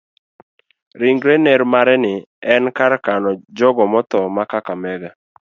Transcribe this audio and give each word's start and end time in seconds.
Ringre 1.01 1.35
ner 1.43 1.61
mare 1.73 1.95
ni 2.03 2.13
e 2.55 2.55
kar 2.77 2.93
kano 3.05 3.29
jogo 3.57 3.83
motho 3.93 4.19
ma 4.35 4.43
kakamega. 4.51 5.09